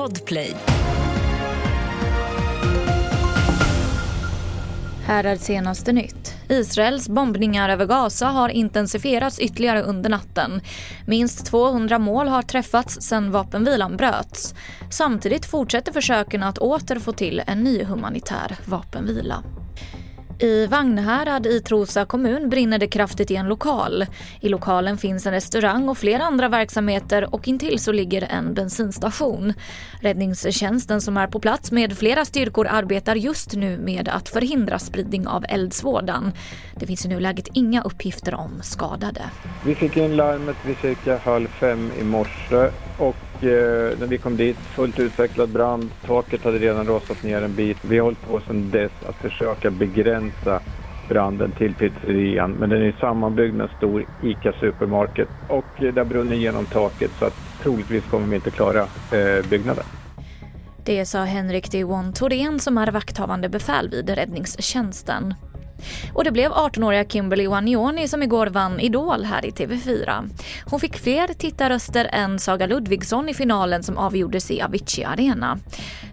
Podplay. 0.00 0.56
Här 5.04 5.24
är 5.24 5.36
senaste 5.36 5.92
nytt. 5.92 6.34
Israels 6.48 7.08
bombningar 7.08 7.68
över 7.68 7.86
Gaza 7.86 8.26
har 8.26 8.48
intensifierats 8.48 9.38
ytterligare 9.38 9.82
under 9.82 10.10
natten. 10.10 10.60
Minst 11.06 11.46
200 11.46 11.98
mål 11.98 12.28
har 12.28 12.42
träffats 12.42 13.00
sedan 13.00 13.30
vapenvilan 13.30 13.96
bröts. 13.96 14.54
Samtidigt 14.90 15.46
fortsätter 15.46 15.92
försöken 15.92 16.42
att 16.42 16.58
åter 16.58 16.98
få 16.98 17.12
till 17.12 17.42
en 17.46 17.64
ny 17.64 17.84
humanitär 17.84 18.56
vapenvila. 18.66 19.42
I 20.42 20.66
Vagnhärad 20.66 21.46
i 21.46 21.60
Trosa 21.60 22.04
kommun 22.04 22.50
brinner 22.50 22.78
det 22.78 22.86
kraftigt 22.86 23.30
i 23.30 23.36
en 23.36 23.46
lokal. 23.46 24.06
I 24.40 24.48
lokalen 24.48 24.98
finns 24.98 25.26
en 25.26 25.32
restaurang 25.32 25.88
och 25.88 25.98
flera 25.98 26.22
andra 26.24 26.48
verksamheter 26.48 27.34
och 27.34 27.48
intill 27.48 27.78
så 27.78 27.92
ligger 27.92 28.22
en 28.30 28.54
bensinstation. 28.54 29.52
Räddningstjänsten 30.00 31.00
som 31.00 31.16
är 31.16 31.26
på 31.26 31.40
plats 31.40 31.72
med 31.72 31.98
flera 31.98 32.24
styrkor 32.24 32.66
arbetar 32.66 33.16
just 33.16 33.54
nu 33.54 33.78
med 33.78 34.08
att 34.08 34.28
förhindra 34.28 34.78
spridning 34.78 35.26
av 35.26 35.44
eldsvådan. 35.48 36.32
Det 36.76 36.86
finns 36.86 37.04
i 37.04 37.08
nuläget 37.08 37.48
inga 37.52 37.82
uppgifter 37.82 38.34
om 38.34 38.60
skadade. 38.62 39.22
Vi 39.64 39.74
fick 39.74 39.96
in 39.96 40.16
larmet 40.16 40.56
vid 40.66 40.76
cirka 40.76 41.18
halv 41.18 41.46
fem 41.46 41.90
i 42.00 42.04
morse 42.04 42.70
och 42.98 43.16
eh, 43.42 43.98
när 43.98 44.06
vi 44.06 44.18
kom 44.18 44.36
dit, 44.36 44.56
fullt 44.56 44.98
utvecklad 44.98 45.48
brand. 45.48 45.90
Taket 46.06 46.44
hade 46.44 46.58
redan 46.58 46.86
rasat 46.86 47.22
ner 47.22 47.42
en 47.42 47.54
bit. 47.54 47.76
Vi 47.82 47.98
har 47.98 48.04
hållit 48.04 48.28
på 48.28 48.40
sedan 48.40 48.70
dess 48.70 48.92
att 49.08 49.16
försöka 49.16 49.70
begränsa 49.70 50.60
branden 51.08 51.52
till 51.52 51.74
pizzerian. 51.74 52.50
Men 52.50 52.70
den 52.70 52.82
är 52.82 52.96
sammanbyggd 53.00 53.54
med 53.54 53.64
en 53.64 53.76
stor 53.76 54.06
ICA 54.22 54.52
Supermarket 54.60 55.28
och 55.48 55.82
eh, 55.82 55.94
det 55.94 56.00
har 56.00 56.04
brunnit 56.04 56.38
genom 56.38 56.66
taket 56.66 57.10
så 57.18 57.24
att 57.24 57.36
troligtvis 57.62 58.04
kommer 58.10 58.26
vi 58.26 58.36
inte 58.36 58.50
klara 58.50 58.80
eh, 58.80 59.48
byggnaden. 59.50 59.84
Det 60.84 61.06
sa 61.06 61.24
Henrik 61.24 61.70
Dewon 61.70 62.12
Thorén 62.12 62.58
som 62.58 62.78
är 62.78 62.90
vakthavande 62.90 63.48
befäl 63.48 63.88
vid 63.88 64.10
räddningstjänsten. 64.10 65.34
Och 66.14 66.24
det 66.24 66.30
blev 66.30 66.50
18-åriga 66.50 67.04
Kimberly 67.04 67.46
Wanioni 67.46 68.08
som 68.08 68.22
igår 68.22 68.46
vann 68.46 68.80
Idol 68.80 69.24
här 69.24 69.44
i 69.44 69.50
TV4. 69.50 70.30
Hon 70.64 70.80
fick 70.80 70.98
fler 70.98 71.28
tittarröster 71.28 72.08
än 72.12 72.38
Saga 72.38 72.66
Ludvigsson 72.66 73.28
i 73.28 73.34
finalen 73.34 73.82
som 73.82 73.98
avgjordes 73.98 74.50
i 74.50 74.62
Avicii 74.62 75.04
Arena. 75.04 75.58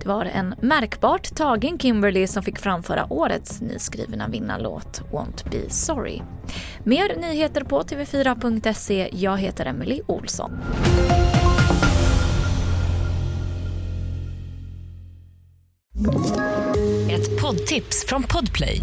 Det 0.00 0.08
var 0.08 0.24
en 0.24 0.54
märkbart 0.60 1.34
tagen 1.34 1.78
Kimberly 1.78 2.26
som 2.26 2.42
fick 2.42 2.58
framföra 2.58 3.12
årets 3.12 3.60
nyskrivna 3.60 4.28
vinnarlåt 4.28 5.02
Won't 5.12 5.50
Be 5.50 5.70
Sorry. 5.70 6.20
Mer 6.84 7.16
nyheter 7.16 7.64
på 7.64 7.82
tv4.se. 7.82 9.08
Jag 9.12 9.38
heter 9.38 9.66
Emily 9.66 10.00
Olsson. 10.06 10.52
Ett 17.10 17.40
poddtips 17.40 18.06
från 18.06 18.22
Podplay. 18.22 18.82